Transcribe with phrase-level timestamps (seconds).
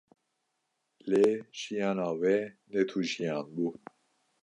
[1.09, 1.25] Lê
[1.59, 2.37] jiyana wê
[2.71, 3.65] ne tu jiyan bû